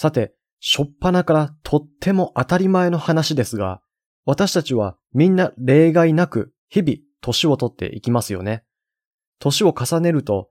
[0.00, 3.80] さて、しょっぱなからとっても当たり前の話ですが、
[4.24, 8.62] 私たちはみんな例外なく日々年を取っていきますよね。
[9.40, 10.50] 年を重ねると、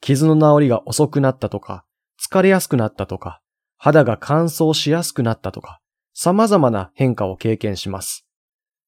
[0.00, 1.84] 傷の治りが遅くなったとか、
[2.20, 3.40] 疲れやすくなったとか、
[3.76, 5.78] 肌が乾燥しやすくなったとか、
[6.12, 8.26] 様々な変化を経験します。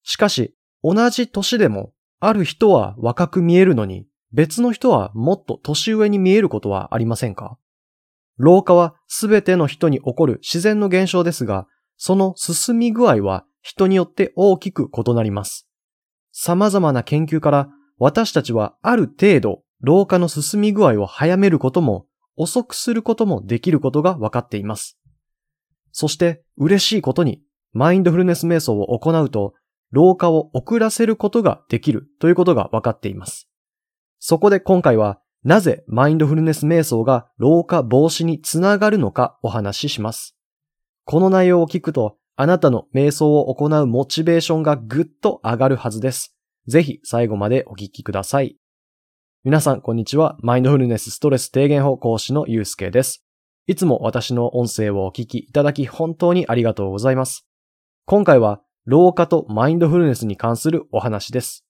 [0.02, 7.58] しかし、同じ年でも、ある人は若く見えるのに、別の人はもっと年上に見えることはありませんか？
[8.39, 11.66] 老化はすべての人に起こる自然の現象ですが、
[11.97, 15.69] その進み具合は人によって大きく異なります。
[16.33, 22.06] 様々な研究から私たちはある程度老化の進み具合を早めることも
[22.37, 24.98] 遅くすることもできることが分かっています。
[25.92, 27.42] そして嬉しいことに
[27.73, 29.55] マインドフルネス瞑想を行うと
[29.91, 33.48] 老化を遅らせることができるということが分かっています。
[34.19, 40.36] そこで今回はなぜマインドフルネス瞑想が老化防止につながるのかお話しします。
[41.05, 46.36] この内容を聞くとあなたの瞑想を行うモチベーションがぐっと上がるはずです。
[46.66, 48.56] ぜひ最後までお聞きください。
[49.42, 50.36] 皆さんこんにちは。
[50.41, 53.25] マインドフルネスストレス低減法講師のゆうすけです。
[53.66, 57.47] いつも私の音声をお聞きいただき本当にありがとうございます。
[58.04, 61.64] 今回は老化とマインドフルネスに関するお話です。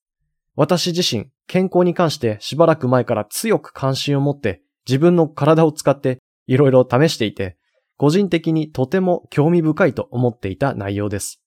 [0.57, 7.57] 私自身、健康に関してしばらく前から強く関心を持って自分の体を使っていろいろ試していて、
[7.97, 11.41] 個人的にとても興味深いと思っていた内容です。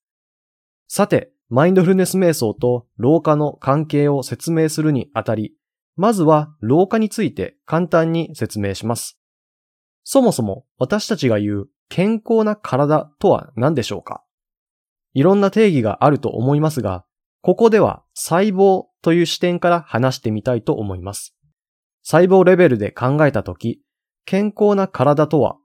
[0.88, 5.54] さて、マインドフルネス瞑想と老化の関係を説明するにあたり、
[5.96, 9.20] まずは老化について簡単に説明します。
[10.04, 14.24] そもそも私たちが言う健康な体とは何でしょうか？
[15.14, 17.06] いろんな定義があると思いますが、
[17.42, 21.36] ここでは細胞という視点から話してみたいと思います。
[22.04, 23.82] 細胞レベルで考えたとき、
[24.26, 25.58] 健康な体とは、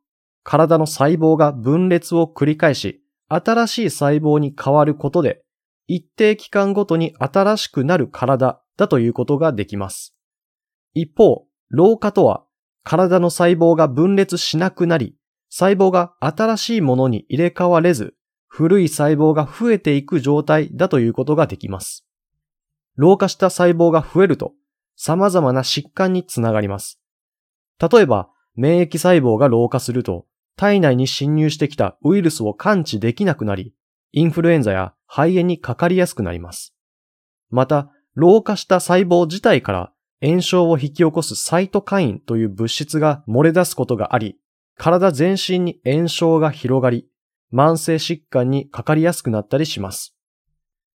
[0.43, 5.43] 体の細胞が分裂を繰り返し、新しい細胞に変わることで、
[5.87, 10.19] 一定期間ごとに新しくなる体だということができます。
[10.95, 12.45] 一方、老化とは、
[12.83, 15.15] 体の細胞が分裂しなくなり、
[15.49, 18.15] 細胞が新しいものに入れ替われず、
[18.49, 22.08] 古い細胞が増えていく状態だということができます。
[22.99, 24.53] 老化した細胞が増えると
[24.97, 27.01] 様々な疾患につながります。
[27.81, 30.27] 例えば、免疫細胞が老化すると
[30.57, 33.73] 体内に侵入してきたウイルスを感知できなくなり、
[34.11, 36.75] インフルエンザや肺炎にかかりやすくなります。
[37.51, 44.37] また、老化した細胞自体から炎症を引き起こすサイトカインという物質が漏れ出すことがあり、
[44.77, 47.07] 体全身に炎症が広がり、
[47.53, 50.18] 慢性疾患にかかりやすくなったりします。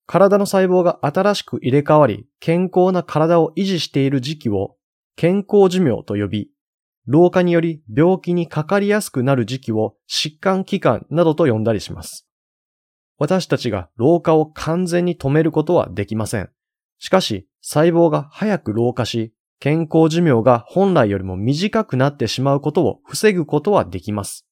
[0.06, 4.76] 体の細胞が新しく入れ替わり、健康な体を維持している時期を
[5.16, 6.50] 健康寿命と呼び、
[7.06, 12.28] 老化により病気にかかりやすくなる時期を疾患期間などと呼んだりします。
[13.18, 16.50] 私たちが老化を完全に止めることはできません。
[17.00, 24.46] しかし、細胞が早く老化し、健康寿命が本来よりも短くなってしまうことを防ぐことはできます。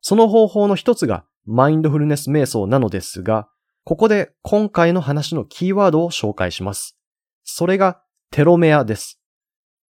[0.00, 3.48] その方法の一つがマインドフルネス瞑想なのですが、
[3.88, 6.98] ここで今回の話のキーワードを紹介します。
[7.44, 8.02] それが
[8.32, 9.20] テロメアです。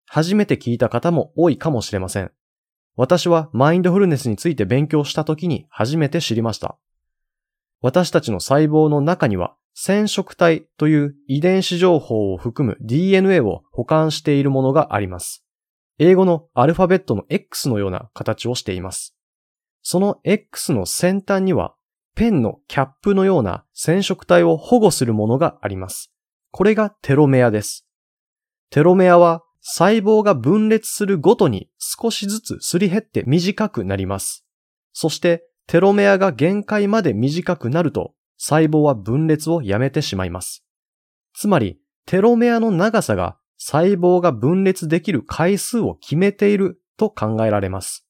[0.06, 2.30] 初めて聞いた方も多いかもしれません。
[2.98, 6.78] 私はマインドフルネスについて勉強した時に初めて知りました。
[7.80, 15.46] 私たちの細胞の中には染色体という遺伝子情報を含む DNA を保管しているものがあります。
[16.00, 19.16] 英語のアルファベットの X のような形をしています。
[19.84, 21.76] その X の先端には
[22.16, 26.12] ペンのキャップのような染色体を保護するものがあります。
[26.52, 27.86] これがテロメアです。
[28.70, 34.46] テロメアは細胞が分裂するごとに少しずつすり減って短くなります。
[34.94, 40.64] そしてテロメアが限界まで短くなると細胞は分裂をやめてしまいます。
[41.34, 48.06] つまりテロメアの長さが細胞が分裂できる回数を決めていると考えられます。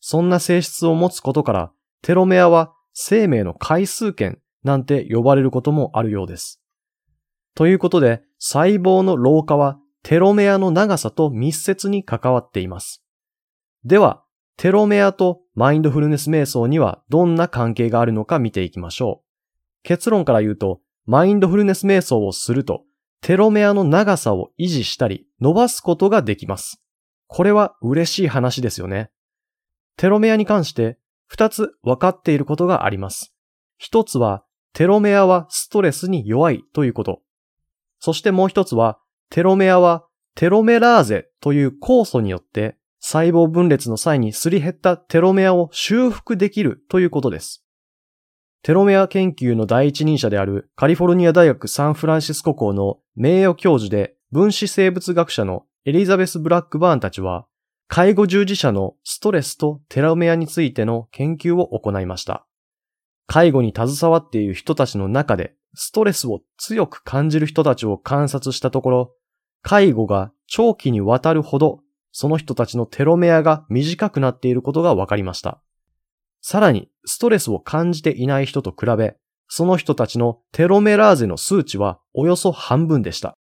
[0.00, 1.72] そんな性質を持つことから、
[2.02, 6.60] テロメアは生命の回数圏なんて呼ばれることもあるようです。
[7.54, 13.04] ということで、細胞の老化はテロメアの長さと密接に関わっています。
[13.84, 14.24] では、
[14.56, 19.84] テロメアとマインドフルネス瞑想にはどんな関係があるのか見ていきましょう。
[19.84, 22.82] 結論から言うと、マインドフルネス瞑想をすると、
[23.22, 26.82] テロメアの長さを維持したり伸ばすことができます。
[27.28, 29.12] これは嬉しい話ですよね。
[29.96, 30.98] テロメアに関して
[31.28, 33.32] 二つ分かっていることがあります。
[33.76, 37.22] 一つは、テロメアはストレスに弱いということ。
[38.00, 38.98] そしてもう一つは、
[39.30, 40.04] テロメアは
[40.34, 47.64] テロメラーゼという酵素によって細胞分裂の際にすり減ったテロメアを修復できるということです。
[48.62, 57.46] テロメア研究の第一人者であるカリフォルニア大学サンフランシスコ校の名誉教授で分子生物学者のエリザベス・ブラックバーンたちは、
[57.90, 62.46] 介護従事者のストレスとテロメアについての研究を行いました。
[63.26, 69.14] 介護に携わっている人たちの中で、ストレスを強く感じる人たちを観察したところ、
[69.62, 71.80] 介護が長期にわたるほど、
[72.12, 75.62] その人たちのテロメアが短くなっていることが分かりました。
[76.42, 79.16] さらに、ストレスを感じていない人と比べ、
[79.48, 83.34] その人たちのテロメラーゼの数値はおよそ半分でした。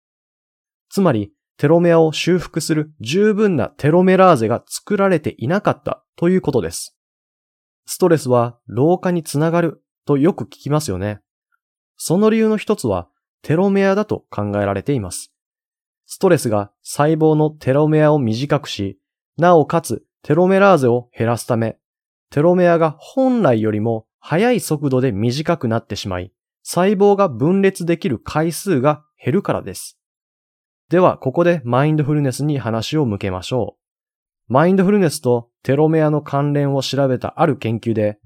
[0.88, 6.96] つまり、テロメアを修復する十分なテロメラーゼが作られていなかったということです。
[7.86, 11.20] ストレスは老化につながるとよく聞きますよね。
[11.96, 13.08] その理由の一つは
[13.42, 15.32] テロメアだと考えられています。
[16.04, 18.98] ストレスが細胞のテロメアを短くし、
[19.38, 21.78] なおかつテロメラーゼを減らすため、
[22.30, 26.32] テロメアが本来よりも速い速度で短くなってしまい、
[26.62, 29.98] 細胞が分裂できる回数が減るからです。
[30.88, 33.76] では、ここでマインドフルネスに話を向けましょ
[34.48, 34.52] う。
[34.52, 38.20] マインドフルネスとテロメアの関連を調べたある研究で、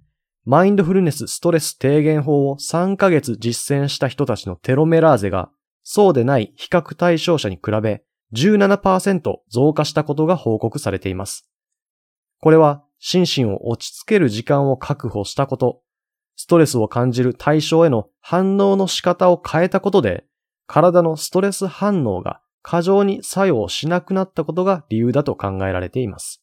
[0.45, 5.51] マインドフルネスストレス低減法を3ヶ月実践した人たちのテロメラーゼが、
[5.83, 8.03] そうでない比較対象者に比べ
[8.35, 11.49] 17%増加したことが報告されています。
[12.41, 15.81] これは心身を落ち着ける時間を確保したこと、
[16.37, 20.25] ストレスを感じる対象への反応の仕方を変えたことで、
[20.67, 26.43] 体のストレス反応が過剰に作用しなくなったことが理由だと考えられています。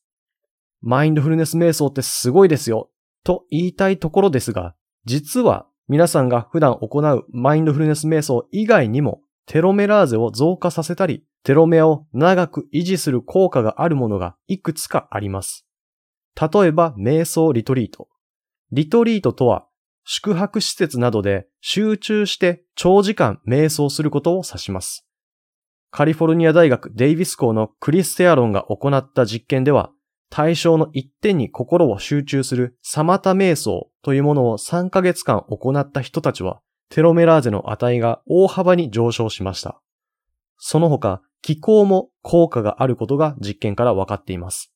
[0.81, 2.89] マインドフルネス瞑想ってすごいですよ
[3.23, 4.75] と言いたいところですが、
[5.05, 15.65] 実は皆さんが普段行うマインドフルネス瞑想以外にもテロメラーゼを増加させたり、テロメアを長く維持する効果があるものがいくつかあります。
[16.39, 18.09] 例えば、瞑想リトリート。
[18.73, 19.65] リトリートとは、
[20.03, 25.06] 宿泊施設などで集中して長時間瞑想することを指します。
[25.89, 29.91] カリフォルニア大学デイビス校のクリステアロンが行った実験では、
[30.29, 39.81] 対象の一点に心を集中するサマタ瞑想というものを3ヶ月間行った人たちは、テロメラーゼの値が大幅に上昇しました。
[40.57, 44.73] その他、気候も効果があることが実験から分かっています。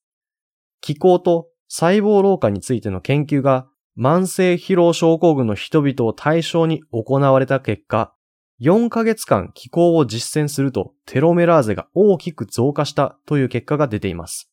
[0.80, 3.68] 気候と細胞老化についての研究が
[3.98, 8.14] 慢性疲労症候群の人々を対象に行われた結果、
[8.62, 14.52] 4ヶ月間気候を実践するとテロメラーゼが大きく増加したという結果が出ています。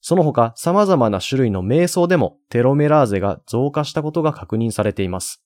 [0.00, 5.42] その他様々な種類の瞑想でもテロメラーゼが増加したことが確認されています。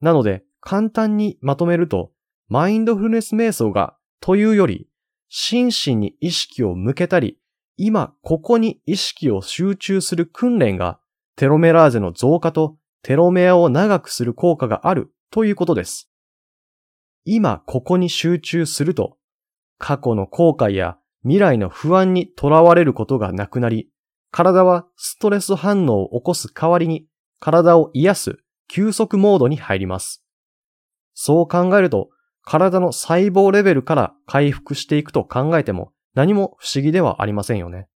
[0.00, 2.10] なので簡単にまとめると、
[2.48, 4.88] マインドフルネス瞑想がというより、
[5.28, 7.38] 心身に意識を向けたり、
[7.76, 10.98] 今ここに意識を集中する訓練が
[11.36, 16.08] テロメラーゼの増加とテロメアを長くする効果があるということです。
[17.24, 19.16] 今ここに集中すると、
[19.78, 23.88] 過去の後悔や未来の不安にとらわれることがなくなり、
[24.30, 27.06] 体はストレス反応を起こす代わりに
[27.40, 28.38] 体を癒す
[28.68, 30.22] 休息モードに入ります。
[31.14, 32.10] そう考えると、
[32.42, 37.88] 体の細胞レベルから回復していくと考えても何も不思議ではありませんよね。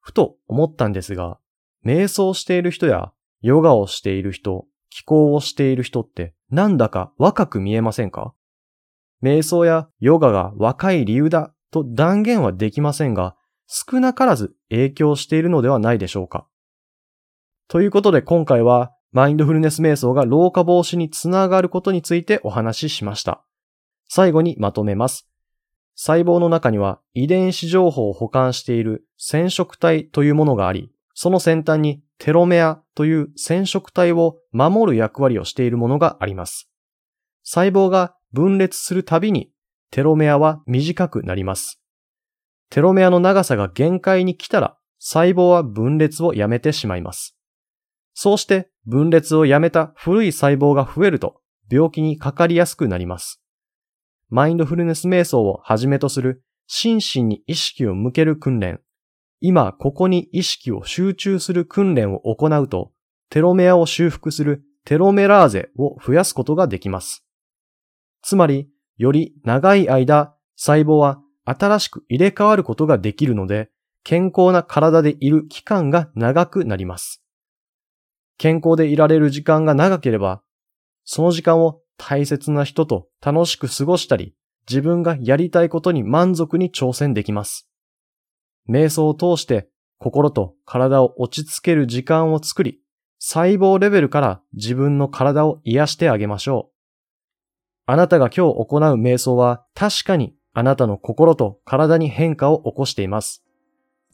[0.00, 1.38] ふと思ったんですが、
[1.84, 8.34] 瞑想している人やヨガをしている人、気候をしている人ってなんだか若く見えませんか？
[9.22, 13.36] 瞑想やヨガが若い理由だと断言はできませんが、
[13.66, 16.46] 少なからず影響しているのではないでしょうか。
[17.68, 23.44] ということで今回はマインドフルネス瞑想が老化防止につながることについてお話ししました。
[24.08, 25.28] 最後にまとめます。
[25.94, 36.70] 細胞の中には遺伝子情報を保管している染色体というものがあり、その先端にテロメアという染色体を守る役割をしているものがあります。
[37.42, 39.50] 細胞が分裂するたびに
[39.90, 41.80] テロメアは短くなります。
[42.70, 47.36] テロメアの長さが限界に来たら細胞は分裂をやめてしまいます。
[48.14, 53.42] そうして分裂をやめた古い細胞が増えると病気にかかりやすくなります。
[54.28, 58.80] マインドフルネス瞑想をはじめとする心身に意識を向ける訓練、
[59.40, 62.92] 今ここに意識を集中する訓練を行うと、
[63.30, 67.24] テロメアを修復するテロメラーゼを増やすことができます。
[68.22, 73.70] つまり、より長い間、細胞は新しく入れ替わることができるので、
[74.04, 77.22] 健康な体でいる期間が長くなります。
[78.38, 80.42] 健康でいられる時間が長ければ、
[81.04, 84.34] その時間を大切な人と楽しく過ごしたり、
[84.68, 87.68] 自分がやりたいことに満足に挑戦できます。
[88.68, 92.80] 瞑想を通して心と体を落ち着ける時間を作り、
[93.18, 96.79] 細胞レベルから自分の体を癒してあげましょう。
[97.92, 103.42] あなたが今日行う瞑想は確かにあなたの心と体に変化を起こしています。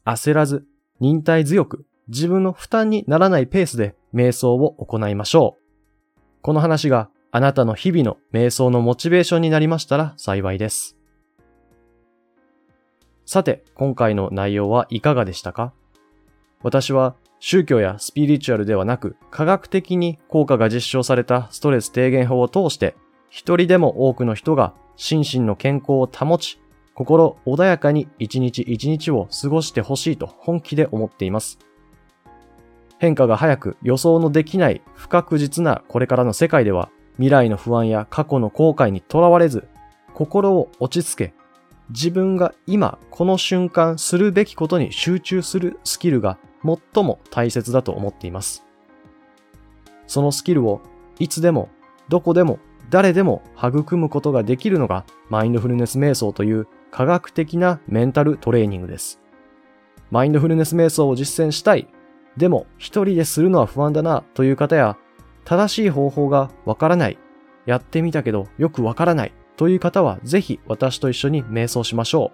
[0.03, 0.65] 焦らず、
[0.99, 6.21] 忍耐強く、自分の負担にならないペースで瞑想を行いましょう。
[6.41, 10.97] この話があなたの日々の瞑想のモチベーションになりましたら幸いです。
[13.27, 15.71] さて、今回の内容はいかがでしたか？
[16.63, 22.95] 私は宗教やスピリチュアルではなく科学的に効果が実証されたストレス低減法を通して
[23.29, 26.59] 一人でも多くの人が心身の健康を保ち
[26.93, 31.59] 心穏やかに一日一日を過ごしてほしいと本気で思っています。
[32.99, 39.67] 変化が早く予想のできない不確実なこれからの世界では未来の不安や過去の後悔にとらわれず
[40.15, 41.33] 心を落ち着け
[41.89, 48.63] 自分が今この瞬間するべきことに集中するスキルが最も大切だと思っています。
[50.07, 50.81] そのスキルを
[51.19, 51.69] いつでも
[52.09, 59.19] どこでも誰でも育むことができるのがマインドフルネス瞑想という科学的なメンタルトレーニングです。
[60.09, 61.87] マインドフルネス瞑想を実践したい。
[62.37, 64.97] でも一人でするのは不安だなという方や
[65.43, 67.17] 正しい方法がわからない。
[67.65, 72.31] やってみたけどよくわからないという方はぜひ私と一緒に瞑想しましょ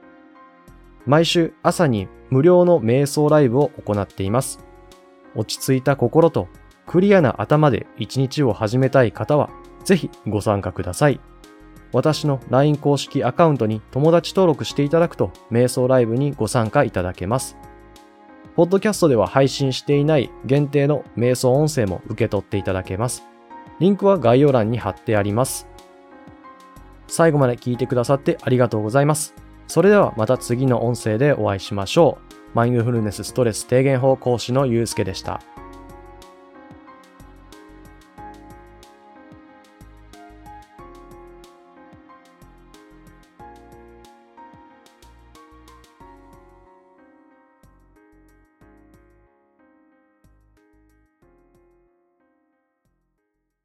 [1.07, 1.09] う。
[1.09, 4.63] 毎週朝に無料の瞑想ライブを行っています。
[5.35, 6.47] 落ち着いた心と
[6.85, 9.49] クリアな頭で一日を始めたい方は
[9.83, 11.19] ぜひご参加ください。
[11.91, 17.55] 私の LINE 公式アカウントに友達登録していただくと、瞑想ライブにご参加いただけます。
[18.55, 23.23] ポッドキャストでは配信していない限定の瞑想音声も受け取っていただけます。
[23.79, 25.67] リンクは概要欄に貼ってあります。
[27.07, 29.35] 最後まで聞いてくださってありがとうございます。
[29.67, 32.33] それではまた次の音声でお会いしましょう。
[32.53, 35.41] マインドフルネスストレス低減法講師のゆうすけでした。